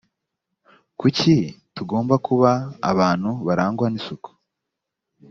kuki 0.99 1.35
tugomba 1.75 2.15
kuba 2.27 2.51
abantu 2.91 3.29
barangwa 3.47 3.85
n’isuku 3.89 4.29